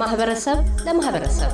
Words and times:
ከማህበረሰብ 0.00 0.58
ለማህበረሰብ 0.86 1.52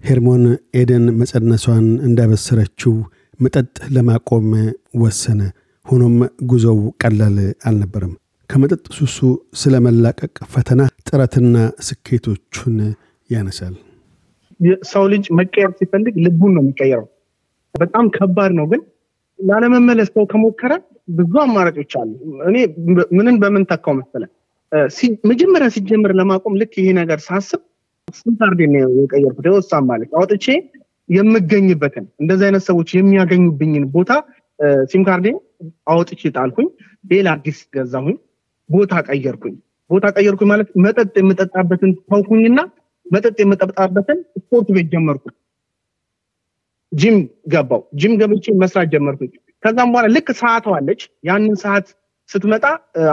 ሄርሞን 0.00 0.44
ኤደን 0.74 1.04
መጸነሷን 1.18 1.86
እንዳበሰረችው 2.00 2.94
መጠጥ 3.40 3.68
ለማቆም 3.92 4.48
ወሰነ። 5.02 5.40
ሆኖም 5.86 6.16
ጉዞው 6.44 6.80
ቀላል 7.02 7.38
አልነበረም። 7.64 8.16
ከመጠጥ 8.50 8.82
ሱሱ 8.98 9.18
ስለ 9.54 9.76
መላቀቅ 9.80 10.34
ፈተና፣ 10.54 10.80
ጥረትና 11.08 11.54
ስኬቶቹን 11.80 12.76
ያነሳል። 13.30 13.76
ሰው 14.90 15.04
ልጅ 15.12 15.24
መቀየር 15.38 15.70
ሲፈልግ 15.78 16.14
ልቡን 16.24 16.52
ነው 16.56 16.62
የሚቀየረው። 16.64 17.06
በጣም 17.74 18.04
ከባድ 18.16 18.52
ነው፣ 18.58 18.66
ግን 18.72 18.80
ላለመመለስ 19.38 20.08
ሰው 20.14 20.24
ከሞከረ 20.32 20.72
ብዙ 21.12 21.32
አማራጮች 21.44 21.92
አሉ። 22.00 22.10
እኔ 22.48 22.56
ምንን 23.18 23.36
በምን 23.42 23.64
ተካው 23.70 23.94
መሰለ 24.00 24.24
መጀመሪያ 25.30 25.68
ሲጀምር 25.74 26.12
ለማቆም 26.18 26.56
ልክ 26.60 26.74
ይሄ 26.80 26.88
ነገር 26.98 27.18
ሳስብ 27.24 27.60
ስንት 28.18 28.40
አርዴ 28.46 28.60
ነው 28.74 28.92
የቀየርኩት። 28.98 29.46
ማለት 29.84 30.10
አውጥቼ 30.20 30.46
የምገኝበትን 31.08 32.04
እንደዚህ 32.22 32.44
አይነት 32.48 32.64
ሰዎች 32.68 32.90
የሚያገኙብኝን 32.94 33.84
ቦታ 33.94 34.10
ሲም 34.90 35.02
ካርዴ 35.06 35.28
አውጥቼ 35.92 36.22
ጣልኩኝ። 36.36 36.68
ሌላ 37.04 37.28
አዲስ 37.36 37.58
ገዛሁኝ። 37.74 38.16
ቦታ 38.70 38.94
ቀየርኩኝ። 39.08 39.54
ቦታ 39.90 40.06
ቀየርኩኝ 40.16 40.48
ማለት 40.50 40.68
መጠጥ 40.84 41.12
የምጠጣበትን 41.20 41.92
ተውኩኝና 42.10 42.58
መጠጥ 43.10 43.36
የምጠጣበትን 43.42 44.18
ስፖርት 44.40 44.68
ቤት 44.76 44.88
ጀመርኩ። 44.92 45.24
ጂም 46.92 47.16
ገባው። 47.52 47.82
ጂም 47.94 48.12
ገብቼ 48.20 48.44
መስራት 48.62 48.88
ጀመርኩኝ። 48.94 49.32
ከዛም 49.62 49.90
በኋላ 49.92 50.06
ልክ 50.14 50.28
ሰዓቷ 50.40 50.66
አለች። 50.76 51.00
ያንን 51.24 51.54
ሰዓት 51.62 51.86
ስትመጣ 52.28 52.64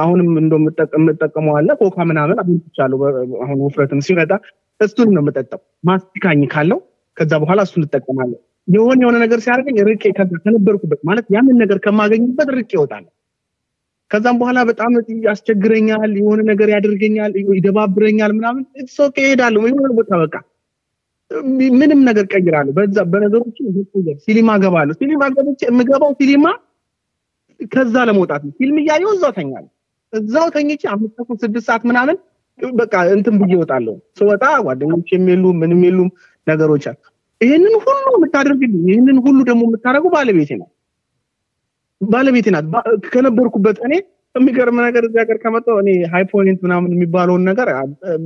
አሁንም 0.02 0.30
እንደ 0.42 0.54
የምጠቀመው 0.98 1.56
ኮካ 1.82 1.98
ምናምን 2.10 2.38
አሁን 2.40 2.58
ትቻለሁ። 2.66 3.00
አሁን 3.44 3.58
ውፍረትም 3.66 4.02
ሲመጣ 4.08 4.32
እሱን 4.80 5.10
ነው 5.16 5.22
የምጠጣው። 5.24 5.62
ማስቲካኝ 5.84 6.42
ካለው 6.48 6.80
ከዛ 7.18 7.34
በኋላ 7.44 7.60
እሱን 7.68 7.86
እጠቀማለሁ። 7.88 8.40
የሆነ 8.68 9.00
የሆነ 9.04 9.18
ነገር 9.18 9.40
ሲያደርገኝ 9.44 9.78
ርቄ 9.90 10.04
ከነበርኩበት 10.42 11.02
ማለት 11.10 11.26
ያንን 11.36 11.58
ነገር 11.64 11.78
ከማገኝበት 11.86 12.50
ርቄ 12.58 12.72
ይወጣል። 12.78 13.06
ከዛም 14.12 14.36
በኋላ 14.40 14.60
በጣም 14.70 14.92
ያስቸግረኛል፣ 15.26 16.12
የሆነ 16.20 16.40
ነገር 16.50 16.70
ያደርገኛል፣ 16.74 17.32
ይደባብረኛል 17.56 18.32
ምናምን 18.38 18.64
so 18.94 19.08
እሄዳለሁ 19.20 19.64
የሆነ 19.70 19.90
ቦታ 19.98 20.12
በቃ 20.24 20.36
ምንም 21.80 22.00
ነገር 22.10 22.26
እቀይራለሁ። 22.34 22.74
በዛ 22.78 22.98
በነገሮች 23.14 23.58
ሲኒማ 24.26 24.52
ገባለሁ። 24.64 24.96
ሲኒማ 25.00 25.24
ገብቼ 25.36 25.62
የምገባው 25.70 26.12
ሲኒማ 26.20 26.46
ከዛ 27.74 27.96
ለመውጣት 28.10 28.42
ነው። 28.48 28.54
ፊልም 28.60 28.78
እያየው 28.82 29.12
እዛው 29.16 29.32
ተኛለሁ። 29.38 29.70
እዛው 30.14 30.48
ተኝቼ 30.56 30.82
አምስት 30.94 31.16
ስድስት 31.44 31.66
ሰዓት 31.70 31.84
ምናምን 31.90 32.18
በቃ 32.60 32.94
እንትን 33.16 33.36
ብዬ 33.42 33.54
እወጣለሁ። 33.58 33.96
ስወጣ 34.20 34.44
ጓደኞች 34.66 35.10
የሉም 35.14 35.58
ምንም 35.64 35.82
የሉም 35.88 36.10
ነገሮች 36.48 36.86
ይህንን 37.42 37.74
ሁሉ 37.84 38.06
የምታደርግልኝ 38.16 38.86
ይህንን 38.90 39.18
ሁሉ 39.26 39.38
ደግሞ 39.50 39.62
የምታደርገው 39.68 40.12
ባለቤቴ 40.16 40.52
ናት። 40.60 40.72
ባለቤቴ 42.02 42.48
ናት። 42.56 42.66
ከነበርኩበት 43.08 43.78
እኔ 43.86 43.94
የሚገርም 44.36 44.78
ነገር 44.86 45.04
እዚህ 45.08 45.20
ሀገር 45.22 45.38
ከመጣሁ 45.44 45.76
እኔ 45.84 45.90
ሃይ 46.12 46.24
ፖይንት 46.32 46.60
ምናምን 46.66 46.92
የሚባለውን 46.96 47.44
ነገር 47.50 47.70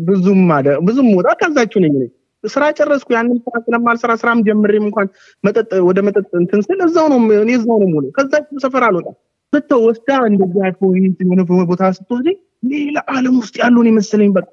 ብዙም 0.08 0.42
ብዙም 0.88 1.09
ወጣ 1.20 1.30
ከዛችሁ 1.42 1.80
ነኝ 1.84 1.96
ስራ 2.44 2.64
ጨረስኩ። 2.78 3.10
ያንን 3.16 3.38
ስራ 3.46 3.56
ስለማልሰራ 3.66 4.12
ስራም 4.22 4.40
ጀምሬም 4.48 4.86
እንኳን 4.88 5.08
መጠጥ 5.44 5.72
ወደ 5.90 6.00
መጠጥ 6.08 6.30
እንትን 6.40 6.62
ስል 6.68 6.80
እዛው 6.86 7.08
ነው 7.12 7.20
እኔ 7.38 7.52
እዛው 7.60 7.78
ነው 7.84 7.90
ሙሉ 7.94 8.06
ከዛችሁ 8.18 8.62
ሰፈር 8.66 8.84
አልወጣም። 8.88 9.16
ስተው 9.54 9.80
ወስዳ 9.86 10.10
እንደዚህ 10.28 10.60
ሃይ 10.66 10.74
ፖይንት 10.80 11.18
የሆነ 11.24 11.42
ቦታ 11.72 11.92
ስትወስደኝ 11.98 12.38
ሌላ 12.72 12.98
ዓለም 13.14 13.36
ውስጥ 13.42 13.56
ያሉን 13.62 13.88
የመሰለኝ 13.90 14.30
በቃ 14.36 14.48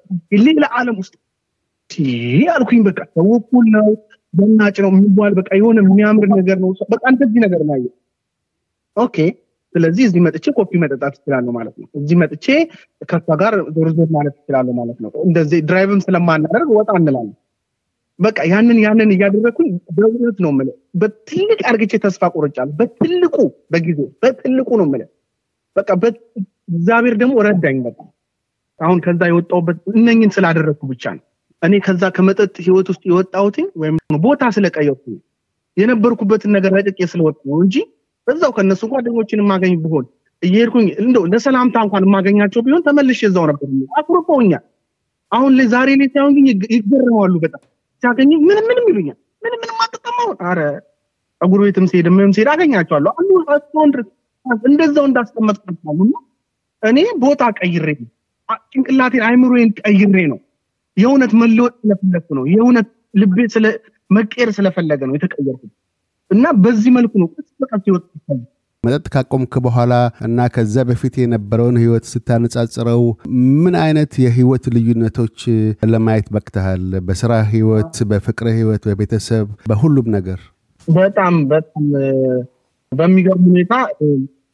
ሌላ 0.47 0.65
ዓለም 0.79 0.97
ውስጥ 1.03 1.15
አልኩኝ። 2.55 2.81
በቃ 2.89 2.99
እኩል 3.37 3.67
ነው 3.77 3.87
በናጭ 4.35 4.77
ነው 4.85 4.91
የሚባል 4.93 5.33
በቃ 5.39 5.51
የሆነ 5.59 5.79
የሚያምር 5.85 6.27
ነገር 6.35 6.59
ነው። 6.65 6.71
በቃ 6.91 7.03
እንደዚህ 7.13 7.41
ነገር 7.47 7.63
ነው 7.65 7.77
ኦኬ 8.99 9.17
ስለዚህ 9.75 10.05
እዚህ 10.09 10.21
መጥቼ 10.27 10.47
ኮፊ 10.57 10.71
መጠጣት 10.83 11.15
እችላለሁ 11.19 11.53
ማለት 11.57 11.75
ነው። 11.81 11.87
እዚህ 11.99 12.17
መጥቼ 12.21 12.47
ከሷ 13.09 13.27
ጋር 13.43 13.55
ዞር 13.75 13.89
ዞር 13.97 14.09
ማለት 14.17 14.35
እችላለሁ 14.39 14.73
ማለት 14.79 14.99
ነው። 15.05 15.11
እንደዚህ 15.27 15.59
ድራይቭም 15.69 16.01
ስለማናደርግ 16.07 16.69
ወጣ 16.79 16.91
እንላለን። 17.01 17.35
በቃ 18.19 18.39
ያንን 18.51 18.79
ያንን 18.85 19.11
እያደረግኩኝ 19.15 19.69
በእውነት 19.97 20.39
ነው 20.45 20.51
የምልህ 20.53 20.77
በትልቅ 21.01 21.61
አርግቼ 21.71 21.93
ተስፋ 22.05 22.31
ቆርጫለሁ። 22.35 22.75
በትልቁ 22.79 23.37
በጊዜ 23.73 24.01
በትልቁ 24.23 24.69
ነው 24.81 24.87
የምልህ 24.89 25.09
በቃ 25.77 25.89
እግዚአብሔር 26.73 27.15
ደግሞ 27.21 27.35
ረዳኝ። 27.47 27.79
በቃ 27.87 27.99
አሁን 28.81 28.99
ከዛ 29.05 29.21
የወጣሁበት 29.29 29.79
እነኝን 29.93 30.33
ስላደረግኩ 30.35 30.83
ብቻ 30.91 31.05
ነው። 31.17 31.25
እኔ 31.63 31.75
ከዛ 31.87 32.03
ከመጠጥ 32.17 32.55
ህይወት 32.67 32.89
ውስጥ 32.93 33.03
የወጣሁትኝ 33.11 33.67
ወይም 33.81 33.97
ቦታ 34.27 34.43
ስለቀየርኩ 34.57 35.05
የነበርኩበትን 35.77 36.53
ነገር 36.57 36.71
ረጭቄ 36.79 36.99
ስለወጡ 37.13 37.39
ነው 37.49 37.59
እንጂ 37.65 37.77
እዛው 38.29 38.51
ከነሱ 38.57 38.83
ጓደኞችን 38.93 39.43
የማገኝ 39.43 39.75
ብሆን 39.85 40.07
እየሄድኩኝ 40.43 40.87
እንደው 41.03 41.23
ለሰላምታ 41.33 41.77
እንኳን 41.85 42.05
የማገኛቸው 42.07 42.61
ቢሆን 42.67 42.83
ተመልሼ 42.87 43.21
እዛው 43.29 43.45
ነበር። 43.51 43.69
አኩርፈውኛል። 43.99 44.65
አሁን 45.33 45.53
ላይ 45.59 45.67
ዛሬ 45.73 45.89
ላይ 46.01 46.09
ሳይሆን 46.13 46.33
ግን 46.37 46.47
ይገርማሉ 46.75 47.35
በጣም 47.45 47.63
ሲያገኝ 48.03 48.31
ምንም 48.43 48.67
ምንም 48.71 48.87
ይሉኛል። 48.91 49.19
ምንም 49.43 49.59
ምንም 49.63 49.79
አትጠማው። 49.85 50.31
አረ 50.49 50.61
ጸጉር 51.41 51.61
ቤትም 51.65 51.87
ሲሄድ 51.91 52.07
ምንም 52.15 52.31
ሲሄድ 52.37 52.49
አገኛቸዋለሁ። 52.53 53.13
አንዱ 53.19 53.31
አስቶን 53.55 53.91
እንደዛው 54.67 55.05
እንዳስቀመጥኳቸው 55.09 55.75
እና 55.99 56.15
እኔ 56.83 56.99
ቦታ 57.23 57.43
ቀይሬ 57.59 57.87
ነው 57.99 58.09
ጭንቅላቴን 58.73 59.25
አይምሮዬን 59.29 59.71
ቀይሬ 59.81 60.17
ነው 60.33 60.39
የእውነት 60.97 61.33
መለወጥ 61.41 61.75
ስለፈለግኩ 61.83 62.29
ነው። 62.39 62.45
የእውነት 62.53 62.89
ልቤ 63.15 63.37
መቀየር 64.11 64.51
ስለፈለገ 64.57 65.01
ነው 65.09 65.15
የተቀየርኩት 65.17 65.73
እና 66.31 66.47
በዚህ 66.63 66.91
መልኩ 66.97 67.13
ነው 67.23 67.29
ቁስ 67.35 67.49
በቀስ 67.61 67.83
ህይወት 67.87 68.05
መጠጥ 68.85 69.07
ካቆምክ 69.15 69.55
በኋላ 69.65 69.93
እና 70.27 70.45
ከዛ 70.55 70.85
በፊት 70.89 71.15
የነበረውን 71.21 71.77
ህይወት 71.83 72.05
ስታነጻጽረው 72.11 73.03
ምን 73.63 73.75
አይነት 73.81 74.13
የህይወት 74.25 74.65
ልዩነቶች 74.75 75.39
ለማየት 75.93 76.29
በቅተሃል? 76.35 76.85
በስራ 77.07 77.33
ህይወት፣ 77.53 77.97
በፍቅር 78.11 78.49
ህይወት፣ 78.59 78.83
በቤተሰብ፣ 78.91 79.47
በሁሉም 79.71 80.09
ነገር? 80.17 80.39
በጣም 80.89 81.35
በጣም 81.51 81.87
በሚገርም 82.93 83.45
ሁኔታ 83.51 83.75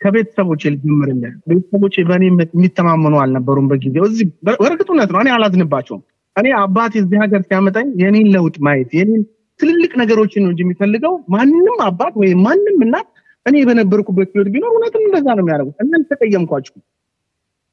ከቤተሰቦች 0.00 0.62
ልጀምርልህ። 0.72 1.34
ቤተሰቦች 1.50 1.94
በእኔ 2.08 2.24
የሚተማመኑ 2.30 3.14
አልነበሩም 3.22 3.68
በጊዜው። 3.70 4.06
እዚህ 4.10 4.26
በእርግጥ 4.48 4.88
እውነት 4.90 5.10
ነው፣ 5.14 5.20
እኔ 5.22 5.30
አላዝንባቸውም። 5.36 6.02
እኔ 6.36 6.48
አባቴ 6.62 6.92
እዚህ 7.02 7.18
ሀገር 7.24 7.42
ሲያመጣኝ 7.48 7.88
የኔን 8.02 8.28
ለውጥ 8.34 8.56
ማየት 8.66 8.90
የኔን 8.98 9.22
ትልልቅ 9.60 9.92
ነገሮችን 10.00 10.42
ነው 10.44 10.50
እንጂ 10.52 10.60
የሚፈልገው 10.64 11.14
ማንም 11.34 11.78
አባት 11.86 12.14
ወይም 12.22 12.38
ማንም 12.46 12.78
እናት 12.86 13.08
እኔ 13.46 13.56
በነበርኩበት 13.68 14.28
ህይወት 14.34 14.48
ቢኖር 14.54 14.70
እውነትም 14.72 15.04
እንደዛ 15.06 15.26
ነው 15.36 15.42
የሚያደርጉት። 15.44 15.76
እናንተ 15.84 16.08
ተቀየምኳችሁ፣ 16.12 16.74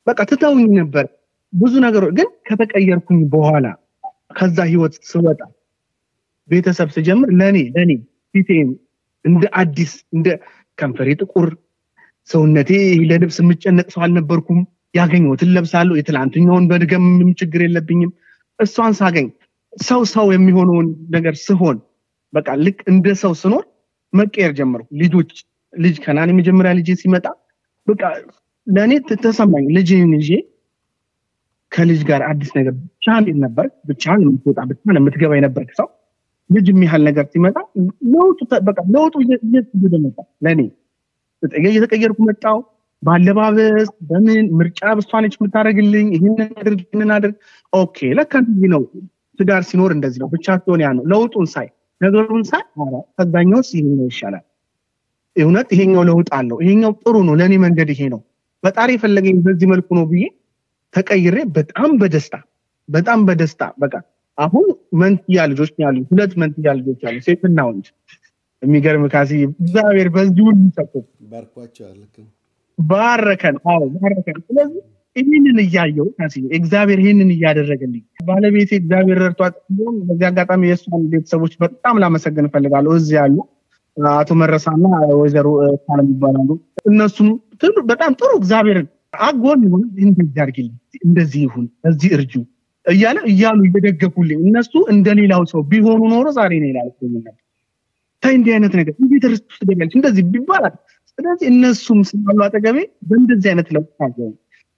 በቃ 0.07 0.19
ትተውኝ 0.29 0.67
ነበር 0.79 1.05
ብዙ 1.53 1.73
ነገሮች። 1.85 2.13
ግን 2.17 2.29
ከተቀየርኩኝ 2.47 3.19
በኋላ 3.33 3.65
ከዛ 4.37 4.57
ህይወት 4.69 4.93
ስወጣ 5.11 5.39
ቤተሰብ 6.49 6.89
ስጀምር 6.95 7.29
ለእኔ 7.39 7.57
ለእኔ 7.75 7.91
ፊቴም 8.35 8.69
እንደ 9.25 9.43
አዲስ 9.61 9.91
እንደ 10.15 10.27
ከንፈሬ 10.77 11.09
ጥቁር 11.21 11.49
ሰውነቴ 12.29 12.71
ለልብስ 13.09 13.37
የምጨነቅ 13.41 13.87
ሰው 13.93 14.01
አልነበርኩም። 14.05 14.59
ያገኘሁትን 14.95 15.51
ለብሳለሁ። 15.55 15.93
የትላንትኛውን 15.97 16.65
በድገም 16.71 17.03
ምንም 17.09 17.29
ችግር 17.39 17.61
የለብኝም። 17.63 18.11
እሷን 18.59 18.93
ሳገኝ 18.97 19.27
ሰው 19.73 20.01
ሰው 20.13 20.27
የሚሆነውን 20.33 20.87
ነገር 21.09 21.35
ስሆን 21.43 21.77
በቃ 22.33 22.49
ልክ 22.65 22.79
እንደ 22.91 23.07
ሰው 23.21 23.33
ስኖር 23.41 23.63
መቀየር 24.13 24.51
ጀመርኩ። 24.57 24.87
ልጆች 25.01 25.31
ልጅ 25.73 25.95
ከናን 26.03 26.31
የመጀመሪያ 26.31 26.71
ልጅ 26.79 26.89
ሲመጣ 27.01 27.25
በቃ 27.87 28.01
ለእኔ 28.67 28.91
ተሰማኝ። 29.23 29.65
ልጅን 29.77 30.11
ይዤ 30.17 30.31
ከልጅ 31.71 32.01
ጋር 32.09 32.21
አዲስ 32.29 32.49
ነገር 32.57 32.73
ብቻህን 32.79 33.37
ነበር 33.43 33.65
ብቻህን 33.89 34.23
የምትወጣ 34.23 34.59
ብቻህን 34.71 34.97
የምትገባ 34.99 35.31
የነበርክ 35.37 35.69
ሰው 35.79 35.87
ልጅ 36.49 36.67
የሚያህል 36.71 37.01
ነገር 37.09 37.25
ሲመጣ 37.33 37.57
ለውጡ 38.13 38.39
በቃ 38.67 38.79
ለውጡ 38.95 39.13
መጣ 40.05 40.17
ለእኔ 40.45 40.61
እየተቀየርኩ 41.67 42.19
መጣው። 42.29 42.57
በአለባበስ 43.03 43.87
በምን 44.09 44.47
ምርጫ 44.57 44.81
ብሷ 44.97 45.11
ነች 45.23 45.35
የምታደርግልኝ። 45.37 46.07
ይህንን 46.15 46.41
አድርግ 46.59 46.81
ይህንን 46.83 47.11
አድርግ። 47.15 47.35
okay 47.73 48.09
ለካ 48.17 48.33
ነው 48.73 48.83
ትዳር 49.39 49.63
ሲኖር 49.67 49.91
እንደዚህ 49.95 50.19
ነው። 50.23 50.29
ብቻ 50.33 50.55
ሲሆን 50.61 50.81
ያ 50.83 50.89
ነው። 50.97 51.03
ለውጡን 51.11 51.47
ሳይ 51.53 51.67
ነገሩን 52.01 52.43
ሳይ 52.43 52.63
ከዛኛውስ 53.17 53.69
ይሄኛው 53.75 54.07
ይሻላል። 54.11 54.45
እውነት 55.35 55.67
ይሄኛው 55.75 56.03
ለውጥ 56.09 56.29
አለው፣ 56.37 56.57
ይሄኛው 56.63 56.93
ጥሩ 57.01 57.15
ነው፣ 57.27 57.35
ለእኔ 57.39 57.53
መንገድ 57.65 57.89
ይሄ 57.93 58.01
ነው፣ 58.13 58.21
ፈጣሪ 58.63 58.89
የፈለገኝ 58.95 59.37
በዚህ 59.45 59.67
መልኩ 59.71 59.87
ነው 59.97 60.05
ብዬ 60.09 60.23
ተቀይሬ 60.93 61.37
በጣም 61.55 61.91
በደስታ 62.01 62.35
በጣም 62.89 63.19
በደስታ 63.27 63.63
በቃ 63.81 63.93
አሁን 64.37 64.67
መንትያ 64.99 65.39
ልጆች 65.51 65.71
ያሉ 65.83 65.97
ሁለት 66.09 66.33
መንትያ 66.41 66.69
ልጆች 66.79 67.01
አሉ 67.07 67.17
ሴትና 67.25 67.59
ወንድ። 67.67 67.87
የሚገርም 68.63 69.03
ካሲ 69.09 69.31
እግዚአብሔር 69.53 70.07
በዚህ 70.15 70.43
ሁሉ 70.47 70.57
ባረከን። 72.77 73.55
ባረከን። 73.95 74.37
ስለዚህ 74.47 74.81
ይህንን 75.15 75.57
እያየው 75.63 76.07
እግዚአብሔር 76.57 76.99
ይህንን 77.03 77.29
እያደረገልኝ 77.35 78.03
ባለቤቴ 78.27 78.71
እግዚአብሔር 78.79 79.17
ረድቷት 79.23 79.55
ቢሆን 79.69 79.95
በዚህ 80.07 80.25
አጋጣሚ 80.29 80.61
የእሷን 80.69 81.03
ቤተሰቦች 81.13 81.53
በጣም 81.63 81.99
ላመሰግን 82.03 82.47
እፈልጋለሁ። 82.49 82.93
እዚህ 82.99 83.15
ያሉ 83.19 83.35
አቶ 84.13 84.31
መረሳና 84.41 84.83
ወይዘሮ 85.19 85.47
ካለም 85.85 86.07
ይባላሉ። 86.13 86.49
እነሱም 86.89 87.29
በጣም 87.89 88.11
ጥሩ 88.19 88.31
እግዚአብሔርን 88.39 88.87
አጎን 89.21 89.61
ይሁን 89.65 89.81
እንደዚህ 90.03 90.41
አድርጊልኝ 90.43 90.75
እንደዚህ 91.05 91.41
ይሁን 91.45 91.65
እዚህ 91.89 92.11
እርጁ 92.17 92.33
እያለ 92.85 93.17
እያሉ 93.31 93.59
እየደገፉልኝ 93.67 94.39
እነሱ 94.45 94.73
እንደ 94.93 95.07
ሌላው 95.19 95.43
ሰው 95.51 95.61
ቢሆኑ 95.71 96.01
ኖሮ 96.13 96.27
ዛሬ 96.37 96.51
ነው 96.61 96.69
ይላል 96.71 96.89
ታይ 98.23 98.33
እንዲህ 98.37 98.51
አይነት 98.55 98.73
ነገር 98.79 98.93
እንዴት 99.03 99.23
ርስ 99.31 99.41
ትገቢያለች 99.51 99.93
እንደዚህ 99.99 100.23
ይባላል 100.37 100.73
ስለዚህ 101.17 101.45
እነሱም 101.51 101.99
ስላሉ 102.09 102.39
አጠገቤ 102.47 102.77
በእንደዚህ 103.07 103.49
አይነት 103.51 103.69
ለውጥ 103.75 103.89
ታገኝ 103.99 104.31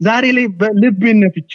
ዛሬ 0.04 0.26
ላይ 0.38 0.46
በልቤን 0.60 1.18
ነፍቼ 1.24 1.52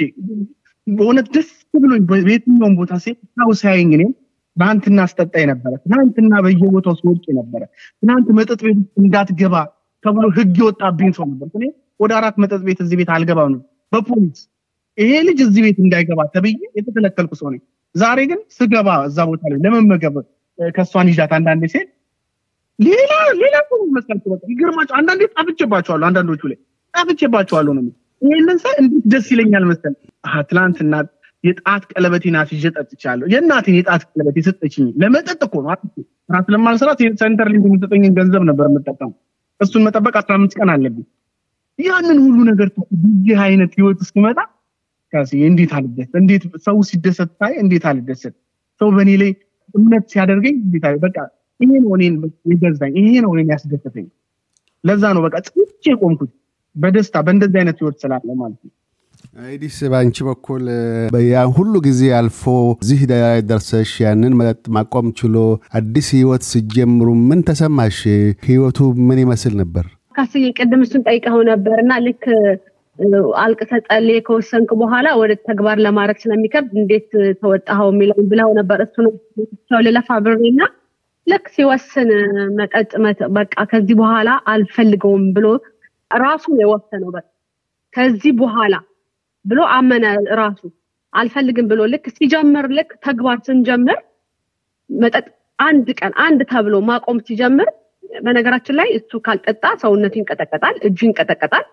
በእውነት 0.86 1.26
ደስ 1.34 1.48
ብሎኝ 1.74 2.02
በየትኛውም 2.10 2.74
ቦታ 2.78 2.92
ሴ 3.04 3.08
ሰው 3.38 3.50
ሳያኝ 3.60 3.90
እኔም 3.96 4.12
ትናንትና 4.56 5.00
አስጠጣ 5.06 5.34
ነበረ። 5.50 5.72
ትናንትና 5.84 6.32
በየቦታው 6.44 6.94
ስወድቅ 7.00 7.26
ነበረ። 7.38 7.62
ትናንት 8.02 8.28
መጠጥ 8.38 8.60
ቤት 8.66 8.78
እንዳትገባ 9.02 9.54
ተብሎ 10.04 10.24
ህግ 10.36 10.56
የወጣብኝ 10.60 11.10
ሰው 11.18 11.26
ነበር። 11.32 11.48
እኔ 11.58 11.64
ወደ 12.00 12.12
አራት 12.18 12.36
መጠጥ 12.42 12.60
ቤት 12.66 12.80
እዚህ 12.84 12.96
ቤት 13.00 13.10
አልገባም 13.16 13.50
ነው። 13.54 13.60
በፖሊስ 13.92 14.40
ይሄ 14.98 15.12
ልጅ 15.28 15.38
እዚህ 15.46 15.62
ቤት 15.66 15.78
እንዳይገባ 15.84 16.20
ተብዬ 16.34 16.56
የተከለከልኩ 16.78 17.32
ሰው 17.40 17.48
ነኝ። 17.52 17.60
ዛሬ 17.94 18.18
ግን 18.30 18.40
ስገባ 18.56 18.88
እዛ 19.08 19.18
ቦታ 19.30 19.42
ላይ 19.52 19.58
ለመመገብ 19.64 20.16
ከእሷን 20.58 21.08
ይዣት 21.12 21.32
አንዳንዴ 21.38 21.64
ሴት 21.74 21.88
ሌላ 22.78 23.12
ሌላ 23.40 23.56
ሰው 23.70 23.78
መስላችሁ 23.94 24.28
በቃ 24.32 24.42
ይገርማቸው 24.52 24.94
አንዳንዴ 24.98 25.22
ጣፍቼባቸዋለሁ 25.36 26.06
አንዳንዶቹ 26.10 26.42
ላይ 26.50 26.58
ጣፍቼባቸዋለሁ 26.94 27.72
ነው 27.78 27.84
ይህንን 28.22 28.58
ሳይ 28.58 28.74
እንዴት 28.82 29.04
ደስ 29.12 29.26
ይለኛል 29.32 29.64
መሰል 29.70 29.94
ትላንትና 30.50 30.94
የጣት 31.44 31.82
ቀለበቴ 31.90 32.24
ናት 32.34 32.48
ይዤ 32.54 32.66
ጠጥቻለሁ። 32.76 33.26
የእናቴን 33.32 33.76
የጣት 33.78 34.02
ቀለበት 34.08 34.36
የሰጠችኝ 34.40 34.86
ለመጠጥ 35.02 35.40
እኮ 35.46 35.54
ነው 35.64 35.70
ራት 36.34 36.46
ለማልሰራት 36.54 37.00
Centrelink 37.20 37.66
የሚሰጠኝን 37.68 38.14
ገንዘብ 38.18 38.42
ነበር 38.48 38.66
የምጠቀሙ 38.70 39.10
እሱን 39.60 39.84
መጠበቅ 39.86 40.14
አስራ 40.20 40.32
አምስት 40.38 40.56
ቀን 40.58 40.70
አለብኝ። 40.74 41.06
ያንን 41.78 42.18
ሁሉ 42.24 42.38
ነገር 42.50 42.68
ይህ 43.26 43.38
አይነት 43.46 43.72
ህይወት 43.78 44.00
እስኪመጣ 44.04 44.38
እንዴት 45.44 45.70
አልደሰት? 45.76 46.14
እንዴት 46.20 46.42
ሰው 46.64 46.76
ሲደሰት 46.88 47.30
ታይ 47.40 47.52
እንዴት 47.62 47.84
አልደሰት? 47.90 48.34
ሰው 48.80 48.88
በእኔ 48.96 49.10
ላይ 49.22 49.30
እምነት 49.74 50.04
ሲያደርገኝ 50.12 50.56
እንዴት 50.64 50.84
በቃ 51.04 51.16
ይሄ 51.60 51.70
ነው 51.84 51.92
እኔን 51.96 52.14
የገዛኝ 52.50 52.92
ይሄ 53.00 53.14
ነው 53.24 53.30
ያስደሰተኝ። 53.52 54.06
ለዛ 54.84 55.04
ነው 55.16 55.22
በቃ 55.26 55.36
ጽቼ 55.46 55.84
ቆምኩት 56.00 56.30
በደስታ 56.78 57.22
በእንደዚህ 57.26 57.58
አይነት 57.60 57.78
ህይወት 57.82 57.96
ስላለ 58.02 58.28
ማለት 58.40 58.60
ነው 58.60 58.72
አይዲስ 59.42 59.76
በአንቺ 59.92 60.16
በኩል 60.28 60.62
ያ 61.26 61.42
ሁሉ 61.56 61.74
ጊዜ 61.86 62.02
አልፎ 62.18 62.42
እዚህ 62.82 63.00
ደርሰሽ 63.50 63.90
ያንን 64.04 64.34
መጠጥ 64.38 64.64
ማቆም 64.76 65.08
ችሎ 65.18 65.36
አዲስ 65.78 66.08
ህይወት 66.16 66.42
ስጀምሩ 66.50 67.08
ምን 67.28 67.40
ተሰማሽ? 67.48 67.98
ህይወቱ 68.48 68.78
ምን 69.08 69.20
ይመስል 69.24 69.54
ነበር? 69.62 69.84
ካስዬ 70.14 70.46
ቅድም 70.58 70.82
እሱን 70.84 71.02
ጠይቀው 71.08 71.40
ነበር 71.50 71.76
እና 71.84 71.92
ልክ 72.06 72.24
አልቅሰ 73.42 73.72
ጸልዬ 73.86 74.18
ከወሰንክ 74.26 74.70
በኋላ 74.80 75.08
ወደ 75.20 75.32
ተግባር 75.48 75.76
ለማድረግ 75.86 76.18
ስለሚከብድ 76.22 76.72
እንዴት 76.80 77.10
ተወጣኸው 77.42 77.90
የሚለውን 77.92 78.26
ብለው 78.32 78.50
ነበር። 78.58 78.78
እሱ 78.86 78.96
ነው 79.04 79.12
ልለፋ 79.86 80.18
ብሬና 80.24 80.60
ልክ 81.26 81.46
ሲወስን 81.54 82.10
መጠጥ 82.58 82.90
በቃ 83.36 83.54
ከዚህ 83.70 83.96
በኋላ 84.00 84.28
አልፈልገውም 84.52 85.26
ብሎ 85.36 85.46
ራሱ 86.10 86.44
ነው 86.52 86.60
የወሰነው። 86.64 87.10
በቃ 87.16 87.26
ከዚህ 87.94 88.32
በኋላ 88.40 88.74
ብሎ 89.44 89.60
አመነ 89.74 90.04
ራሱ 90.40 90.60
አልፈልግም 91.12 91.66
ብሎ 91.70 91.80
ልክ 91.92 92.06
ሲጀምር 92.16 92.66
ልክ 92.78 92.90
ተግባር 93.04 93.38
ስንጀምር 93.46 93.98
መጠጥ 94.90 95.26
አንድ 95.58 95.86
ቀን 96.00 96.12
አንድ 96.24 96.40
ተብሎ 96.50 96.74
ማቆም 96.88 97.18
ሲጀምር 97.26 97.68
በነገራችን 98.22 98.76
ላይ 98.78 98.88
እሱ 98.98 99.10
ካልጠጣ 99.26 99.64
ሰውነቱ 99.82 100.14
ይንቀጠቀጣል፣ 100.18 100.76
እጁ 100.86 100.98
ይንቀጠቀጣል። 101.06 101.64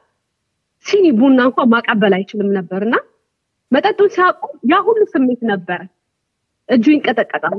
ሲኒ 0.86 1.06
ቡና 1.20 1.40
እንኳን 1.48 1.70
ማቀበል 1.74 2.14
አይችልም 2.18 2.50
ነበር 2.58 2.82
እና 2.88 2.96
መጠጡን 3.72 4.10
ሲያቆም 4.16 4.56
ያ 4.72 4.80
ሁሉ 4.88 5.00
ስሜት 5.14 5.42
ነበረ። 5.52 5.80
እጁ 6.70 6.86
ይንቀጠቀጣል። 6.94 7.58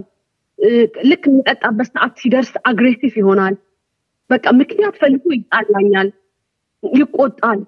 ልክ 1.08 1.24
የሚጠጣበት 1.28 1.88
ሰዓት 1.92 2.12
ሲደርስ 2.20 2.52
አግሬሲቭ 2.70 3.14
ይሆናል። 3.20 3.54
በቃ 4.30 4.44
ምክንያት 4.60 4.94
ፈልጎ 5.02 5.24
ይጣላኛል፣ 5.36 6.08
ይቆጣል። 6.96 7.60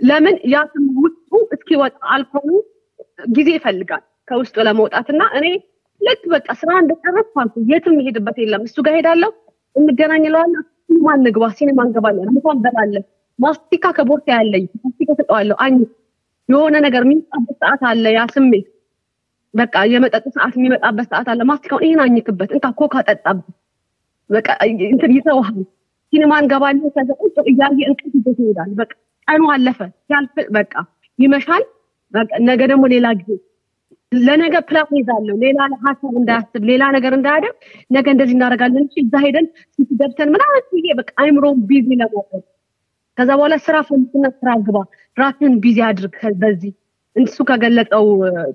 ለምን? 0.00 0.36
ያ 0.52 0.56
ውስጡ 1.02 1.30
እስኪወጣ 1.54 1.96
አልኮሉ 2.14 2.50
ጊዜ 3.28 3.48
ይፈልጋል 3.56 4.02
ከውስጡ 4.28 4.56
ለመውጣት 4.66 5.08
እና 5.12 5.22
እኔ 5.38 5.46
ልክ 6.00 6.22
በቃ 6.32 6.46
ስራ 6.60 6.70
እንደጨረስኩ 6.82 7.34
አልኩ። 7.42 7.56
የትም 7.70 7.96
ሄድበት 8.06 8.36
የለም። 8.42 8.62
እሱ 8.68 8.76
ጋር 8.86 8.94
ሄዳለሁ 8.98 9.30
እንገናኝ 9.76 10.24
ለዋለ 10.34 10.54
ሲኒማ 11.28 11.48
ሲኒማ 11.58 11.78
እንገባለን 11.86 12.28
ምሳ 12.36 12.46
እንበላለን። 12.56 13.04
ማስቲካ 13.38 13.84
ከቦርሳ 13.96 14.26
ያለኝ 14.36 14.64
ማስቲካ 14.82 15.10
ሰጠዋለሁ 15.20 15.56
አኝ 15.64 15.76
የሆነ 16.48 16.74
ነገር 16.86 17.02
የሚመጣበት 17.06 17.56
ሰዓት 17.62 17.82
አለ። 17.90 18.04
ያ 18.16 18.22
ስሜት 18.34 18.66
በቃ 19.54 19.74
የመጠጥ 19.92 20.24
ሰዓት 20.36 20.54
የሚመጣበት 20.58 21.06
ሰዓት 21.12 21.28
አለ። 21.32 21.40
ማስቲካውን 21.50 21.84
ይህን 21.86 22.02
አኝክበት። 22.04 22.50
እንካ 22.56 22.68
ኮካ 22.80 22.94
ጠጣበት 23.08 23.54
በቃ 24.30 24.48
እንትን 24.90 25.12
ይተውሃል 25.16 25.58
ሲኒማ 26.14 26.32
እንገባለን 26.40 26.90
ከዛ 26.96 27.10
ቁጭ 27.22 27.36
እያየ 27.50 27.78
እንቅልፍ 27.88 28.12
ይዞት 28.18 28.38
ይሄዳል። 28.42 28.70
በቃ 28.80 28.90
ቀኑ 29.28 29.44
አለፈ። 29.54 29.78
ሲያልፍ 30.04 30.34
በቃ 30.56 30.72
ይመሻል። 31.18 31.64
ነገ 32.48 32.60
ደግሞ 32.70 32.84
ሌላ 32.92 33.06
ጊዜ 33.20 33.30
ለነገ 34.12 34.54
ፕላን 34.68 34.90
ይዛለሁ። 34.98 35.34
ሌላ 35.44 35.60
ሀሳብ 35.84 36.12
እንዳያስብ 36.20 36.62
ሌላ 36.70 36.82
ነገር 36.96 37.12
እንዳያደርግ 37.16 37.56
ነገ 37.90 38.06
እንደዚህ 38.14 38.34
እናደርጋለን 38.36 38.86
እዛ 39.02 39.22
ሄደን 39.24 39.46
city 39.74 39.88
ገብተን 40.00 40.30
ምናምን 40.34 40.62
ብዬ 40.74 40.94
በቃ 41.00 41.10
አይምሮን 41.22 41.58
busy 41.70 41.88
ለማድረግ። 42.02 42.44
ከዛ 43.18 43.30
በኋላ 43.38 43.56
ስራ 43.66 43.76
ፈልግና 43.88 44.26
ስራ 44.38 44.50
ግባ። 44.66 44.78
ራስን 45.16 45.54
busy 45.64 45.78
አድርግ 45.88 46.14
በዚህ 46.42 46.72
እሱ 47.16 47.36
ከገለጸው 47.50 48.06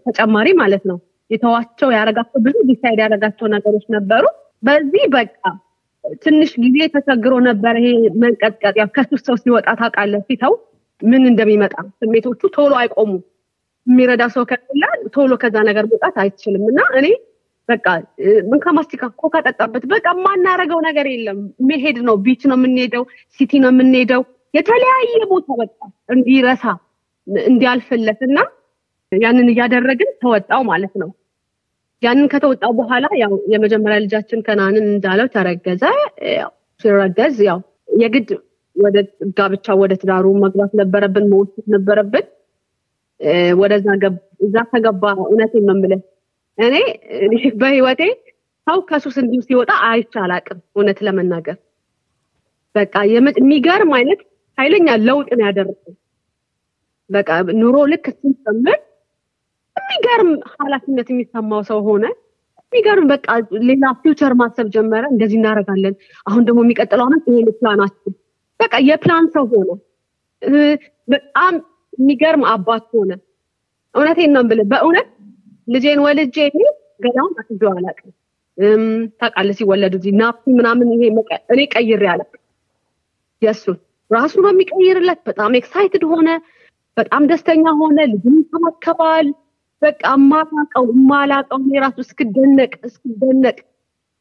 ተጨማሪ 0.07 0.47
ማለት 0.61 0.85
ነው። 0.91 0.97
የተዋቸው 1.31 1.89
ያረጋቸው 1.95 2.39
ብዙ 2.45 2.55
decide 2.69 2.99
ያደረጋቸው 3.03 3.47
ነገሮች 3.55 3.85
ነበሩ። 3.95 4.23
በዚህ 4.63 5.03
በቃ 5.13 5.35
ትንሽ 6.23 6.51
ጊዜ 6.63 6.77
ተቸግሮ 6.93 7.33
ነበር 7.47 7.75
ይሄ 7.79 7.89
መንቀጥቀጥ። 8.21 8.75
ያው 8.79 8.89
ከሱስ 8.95 9.21
ሰው 9.27 9.35
ሲወጣ 9.41 9.67
ታውቃለህ 9.79 10.21
ሲተው 10.27 10.53
ምን 11.01 11.23
እንደሚመጣ። 11.29 11.75
ስሜቶቹ 11.99 12.41
ቶሎ 12.55 12.71
አይቆሙም። 12.79 13.21
የሚረዳ 13.87 14.23
ሰው 14.33 14.43
ከሌለ 14.49 14.83
ቶሎ 15.15 15.33
ከዛ 15.43 15.55
ነገር 15.69 15.85
መውጣት 15.91 16.15
አይችልም። 16.23 16.63
እና 16.71 16.79
እኔ 16.99 17.07
በቃ 17.69 17.85
ምን 18.49 18.59
ከማስቲካ 18.63 19.09
ኮካ 19.21 19.35
ጠጣበት 19.45 19.83
በቃ 19.91 20.05
የማናረገው 20.15 20.79
ነገር 20.87 21.07
የለም። 21.11 21.39
መሄድ 21.69 21.97
ነው 22.07 22.15
ቢች 22.25 22.43
ነው 22.49 22.57
የምንሄደው 22.59 23.03
ሲቲ 23.39 23.51
ነው 23.63 23.71
የምንሄደው። 23.73 24.23
የተለያየ 24.53 25.17
ቦታ 25.31 25.47
በቃ 25.61 25.77
እንዲረሳ 26.13 26.63
እንዲያልፍለት 27.47 28.21
እና 28.27 28.37
ያንን 29.11 29.47
እያደረግን 29.51 30.09
ተወጣው 30.21 30.61
ማለት 30.69 30.93
ነው 31.01 31.09
ያንን 32.01 32.27
ከተወጣው 32.31 32.71
በኋላ 32.77 33.05
ያው 33.21 33.31
የመጀመሪያ 33.53 33.97
ልጃችን 34.03 34.43
ከናንን 34.45 34.85
እንዳለው 34.89 35.27
ተረገዘ። 35.33 35.83
ሲረገዝ 36.81 37.37
ያው 37.49 37.59
የግድ 38.01 38.29
ወደ 38.75 38.97
ጋብቻ 39.37 39.67
ወደ 39.81 39.93
ትዳሩ 40.01 40.25
መግባት 40.43 40.71
ነበረብን 40.81 41.25
መወሰድ 41.31 41.65
ነበረብን። 41.75 42.27
ወደዛ 43.59 43.87
እዛ 44.45 44.55
ከገባ 44.69 45.03
እውነቴን 45.23 45.65
ነው 45.67 45.75
እኔ 46.57 46.75
በህይወቴ 47.61 48.01
ሰው 48.67 48.79
ከሱስ 48.89 49.15
እንዲሁ 49.21 49.41
ሲወጣ 49.47 49.71
አይቼ 49.87 50.13
እውነት 50.75 50.99
ለመናገር። 51.05 51.57
በቃ 52.75 52.95
የሚገርም 53.13 53.91
አይነት 53.97 54.19
ኃይለኛ 54.57 54.87
ለውጥ 55.07 55.29
ነው 55.37 55.45
ያደረገው። 55.47 55.93
በቃ 57.09 57.29
ኑሮ 57.59 57.77
ልክ 57.91 58.05
ስንጨምር 58.17 58.77
የሚገርም 59.81 60.31
ኃላፊነት 60.55 61.07
የሚሰማው 61.11 61.61
ሰው 61.69 61.79
ሆነ። 61.87 62.05
የሚገርም 62.73 63.05
በቃ 63.11 63.27
ሌላ 63.69 63.85
future 64.01 64.33
ማሰብ 64.39 64.67
ጀመረ። 64.73 65.03
እንደዚህ 65.11 65.37
እናደርጋለን። 65.39 65.95
አሁን 66.25 66.43
ደግሞ 66.47 66.59
የሚቀጥለው 66.65 67.05
አመት 67.07 67.23
ይሄን 67.29 67.49
ፕላናችን። 67.59 68.13
በቃ 68.59 68.73
የፕላን 68.87 69.27
ሰው 69.35 69.45
ሆነ። 69.53 69.69
በጣም 71.07 71.53
የሚገርም 71.93 72.43
አባት 72.51 72.85
ሆነ። 72.93 73.11
እውነቴን 73.95 74.31
ነው 74.35 74.43
ብለ 74.49 74.61
በእውነት 74.71 75.07
ልጄን 75.67 75.99
ወልጄ 76.05 76.37
ገላውን 77.03 77.33
አስቤው 77.41 77.69
አላውቅም። 77.71 78.13
ታውቃለህ 79.19 79.55
ሲወለድ 79.59 79.93
እዚህ 79.97 80.13
nappy 80.19 80.39
ምናምን 80.57 80.87
ይሄ 80.93 81.03
እኔ 81.53 81.59
ቀይሬ 81.73 82.03
አላውቅም። 82.13 82.41
የእሱን 83.41 83.77
ራሱ 84.11 84.33
ነው 84.43 84.51
የሚቀይርለት። 84.53 85.19
በጣም 85.27 85.51
excited 85.59 86.03
ሆነ። 86.11 86.29
በጣም 86.97 87.23
ደስተኛ 87.31 87.65
ሆነ። 87.81 87.97
ልጁን 88.11 88.35
ይንከባከባል 88.37 89.27
በቃ 89.81 90.01
ማላቀው 90.25 90.85
ማላቀው 91.09 91.59
እኔ 91.63 91.73
ራሱ 91.83 91.97
እስክደነቅ 92.05 92.71
እስክደነቅ 92.87 93.57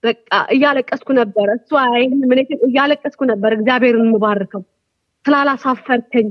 በቃ 0.05 0.19
እያለቀስኩ 0.55 1.09
ነበረ። 1.19 1.49
እሱ 1.59 1.71
አይንም 1.87 2.29
እኔ 2.29 2.41
ግን 2.49 2.61
እያለቀስኩ 2.69 3.21
ነበር 3.31 3.53
እግዚአብሔርን 3.57 4.07
የምባርከው 4.07 4.63
ስላላሳፈርከኝ 5.25 6.29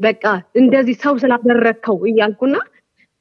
በቃ 0.00 0.24
እንደዚህ 0.60 0.96
ሰው 1.04 1.14
ስላደረግከው 1.22 1.96
እያልኩና 2.10 2.56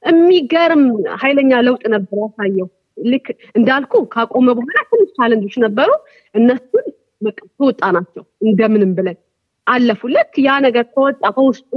የሚገርም 0.03 0.83
ኃይለኛ 1.21 1.53
ለውጥ 1.67 1.83
ነበር 1.93 2.17
ያሳየው። 2.23 2.67
ልክ 2.97 3.27
እንዳልኩ 3.57 3.93
ካቆመ 4.13 4.47
በኋላ 4.57 4.79
ትንሽ 4.89 5.09
ቻለንጆች 5.17 5.55
ነበሩ። 5.65 5.89
እነሱን 6.35 6.85
ተወጣ 7.51 7.81
ናቸው 7.95 8.23
እንደምንም 8.45 8.91
ብለን 8.97 9.17
አለፉ። 9.67 10.01
ልክ 10.15 10.33
ያ 10.45 10.59
ነገር 10.65 10.85
ከወጣ 10.93 11.23
ከውስጡ 11.35 11.71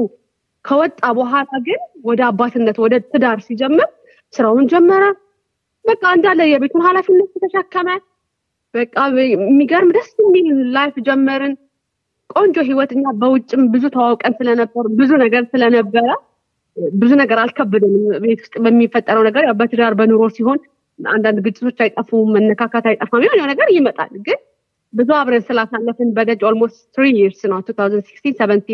ከወጣ 0.64 1.00
በኋላ 1.18 1.50
ግን 1.66 1.80
ወደ 2.04 2.20
አባትነት 2.28 2.76
ወደ 2.82 2.94
ትዳር 3.08 3.38
ሲጀምር 3.46 3.88
ስራውን 4.34 4.66
ጀመረ። 4.72 5.04
በቃ 5.84 6.02
እንዳለ 6.16 6.40
የቤቱን 6.48 6.84
ኃላፊነት 6.86 7.30
ተሸከመ። 7.44 7.88
በቃ 8.74 8.96
የሚገርም 9.32 9.90
ደስ 9.96 10.10
የሚል 10.22 10.46
life 10.76 10.94
ጀመርን። 11.08 11.54
ቆንጆ 12.34 12.56
ህይወት 12.68 12.90
እኛ 12.96 13.06
በውጭም 13.20 13.62
ብዙ 13.72 13.84
ተዋውቀን 13.94 14.34
ስለነበር 14.38 14.84
ብዙ 14.98 15.10
ነገር 15.24 15.42
ስለነበረ 15.52 16.06
ብዙ 16.94 17.10
ነገር 17.22 17.38
አልከበደንም። 17.42 18.04
ቤት 18.24 18.40
ውስጥ 18.44 18.54
በሚፈጠረው 18.64 19.22
ነገር 19.28 19.44
በትዳር 19.58 19.94
በኑሮ 19.98 20.22
ሲሆን 20.36 20.60
አንዳንድ 20.98 21.38
ግጭቶች 21.46 21.78
አይጠፉም፣ 21.84 22.30
መነካካት 22.36 22.86
አይጠፋም፣ 22.90 23.22
የሆነ 23.26 23.42
ነገር 23.52 23.68
ይመጣል። 23.76 24.12
ግን 24.26 24.40
ብዙ 24.92 25.08
አብረን 25.18 25.44
ስላሳለፍን 25.46 26.08
በደጅ 26.16 26.40
almost 26.48 26.80
three 26.94 27.04
years 27.18 27.42
ነው 27.44 27.60
two 27.66 27.70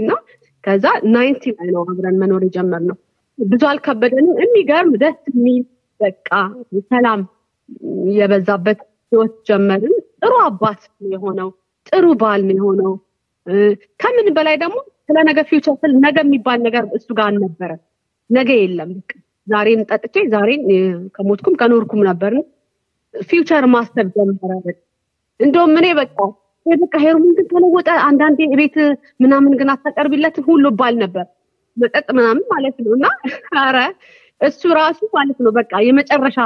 ነው። 0.08 0.18
ከዛ 0.64 0.84
ninety 1.12 1.44
ላይ 1.56 1.68
ነው 1.74 1.82
አብረን 1.84 2.16
መኖር 2.22 2.42
የጀመርነው። 2.46 2.96
ብዙ 3.38 3.62
አልከበደንም። 3.70 4.38
የሚገርም 4.42 4.92
ደስ 5.02 5.18
የሚል 5.32 5.62
በቃ 6.00 6.30
ሰላም 6.90 7.20
የበዛበት 8.16 8.80
ህይወት 9.12 9.34
ጀመርን። 9.48 9.94
ጥሩ 10.20 10.32
አባት 10.46 10.80
ነው 11.00 11.10
የሆነው፣ 11.14 11.48
ጥሩ 11.86 12.04
ባል 12.20 12.40
ነው 12.48 12.56
የሆነው። 12.58 12.92
ከምን 14.00 14.26
በላይ 14.36 14.56
ደግሞ 14.62 14.76
ስለ 15.06 15.18
ነገ 15.28 15.38
future 15.50 15.76
ስለ 15.82 15.92
ነገ 16.04 16.16
የሚባል 16.24 16.58
ነገር 16.66 16.84
እሱ 16.96 17.08
ጋር 17.18 17.26
አልነበረ። 17.28 17.70
ነገ 18.30 18.50
የለም። 18.58 18.90
ዛሬን 19.46 19.80
ጠጥቼ 19.90 20.16
ዛሬን 20.32 20.62
ከሞትኩም 21.14 21.54
ከኖርኩም 21.60 22.02
ነበር። 22.08 22.32
future 23.14 23.64
ማሰብ 23.72 24.08
ጀመረ። 24.16 24.52
እንደውም 25.40 25.74
እኔ 25.80 25.86
በቃ 25.98 26.16
በቃ 26.76 26.94
ሄርሙን 27.02 27.32
ግን 27.36 27.46
ተለወጠ። 27.50 27.88
አንዳንዴ 28.06 28.38
ቤት 28.52 28.76
ምናምን 29.20 29.52
ግን 29.60 29.68
አታቀርቢለት 29.74 30.36
ሁሉ 30.46 30.64
ባል 30.80 30.94
ነበር 31.02 31.26
መጠጥ 31.76 32.06
ምናምን 32.16 32.44
ማለት 32.52 32.76
ነው። 32.84 32.92
እና 32.96 33.06
ኧረ 33.58 33.78
እሱ 34.40 34.62
ራሱ 34.78 35.00
ማለት 35.14 35.38
ነው 35.44 35.52
በቃ 35.56 35.72
የመጨረሻ 35.86 36.38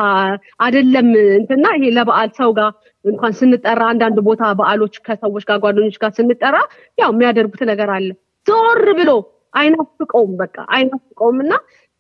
አይደለም 0.61 1.09
እንትና 1.39 1.65
ይሄ 1.77 1.91
ለበዓል 1.97 2.31
ሰው 2.39 2.51
ጋር 2.59 2.71
እንኳን 3.05 3.33
ስንጠራ 3.39 3.81
አንዳንድ 3.93 4.19
ቦታ 4.29 4.53
በዓሎች 4.59 4.95
ከሰዎች 5.07 5.45
ጋር 5.49 5.59
ጓደኞች 5.65 5.97
ጋር 6.03 6.13
ስንጠራ 6.19 6.57
ያው 6.99 7.11
የሚያደርጉት 7.15 7.63
ነገር 7.71 7.91
አለ። 7.97 8.09
ዞር 8.47 8.83
ብሎ 8.99 9.11
አይናፍቀውም፣ 9.55 10.33
በቃ 10.41 10.57
አይናፍቀውም 10.75 11.39
እና 11.45 11.53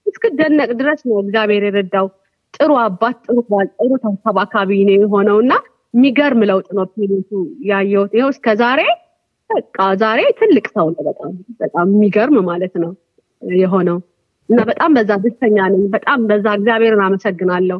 እስክደነቅ 0.07 0.71
ድረስ 0.81 1.00
ነው 1.09 1.17
እግዚአብሔር 1.23 1.64
የረዳው። 1.69 2.07
ጥሩ 2.55 2.73
አባት፣ 2.85 3.17
ጥሩ 3.26 3.38
ባል፣ 3.50 3.69
ጥሩ 3.76 3.91
ተንከባካቢ 4.02 4.71
ነው 4.88 4.97
የሆነው 4.99 5.38
እና 5.45 5.52
የሚገርም 5.94 6.42
ለውጥ 6.50 6.68
ነው 6.76 6.84
ፔሬንቱ 6.94 7.30
ያየሁት። 7.70 8.12
ይኸው 8.16 8.30
እስከ 8.34 8.54
ዛሬ 8.61 8.80
በቃ 9.50 9.78
ዛሬ 10.02 10.20
ትልቅ 10.38 10.66
ሰው 10.76 10.87
ነው። 10.94 11.02
በጣም 11.08 11.32
በጣም 11.62 11.87
የሚገርም 11.94 12.38
ማለት 12.50 12.75
ነው 12.82 12.92
የሆነው 13.61 13.99
እና 14.49 14.61
በጣም 14.70 14.90
በዛ 14.96 15.12
ደስተኛ 15.25 15.56
ነኝ። 15.72 15.84
በጣም 15.94 16.20
በዛ 16.30 16.46
እግዚአብሔርን 16.58 17.02
አመሰግናለሁ 17.06 17.78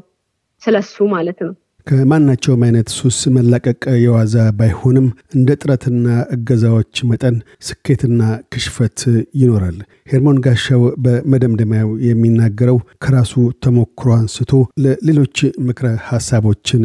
ስለሱ 0.62 0.97
ማለት 1.14 1.38
ነው። 1.47 1.52
ከማናቸውም 1.87 2.62
አይነት 2.64 2.88
ሱስ 2.97 3.16
መላቀቅ 3.37 3.81
የዋዛ 4.02 4.35
ባይሆንም 4.59 5.07
እንደ 5.35 5.57
ጥረትና 5.61 6.04
እገዛዎች 6.35 6.95
መጠን 7.11 7.37
ስኬትና 7.69 8.21
ክሽፈት 8.52 9.00
ይኖራል። 9.40 9.78
ሄርሞን 10.12 10.38
ጋሻው 10.45 10.83
በመደምደሚያው 11.04 11.90
የሚናገረው 12.07 12.78
ከራሱ 13.04 13.35
ተሞክሮ 13.64 14.11
አንስቶ 14.19 14.52
ለሌሎች 14.85 15.38
ምክረ 15.66 15.88
ሀሳቦችን 16.09 16.85